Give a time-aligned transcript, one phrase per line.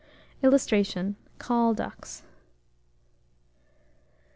[0.41, 2.23] [Illustration: CALL DUCKS.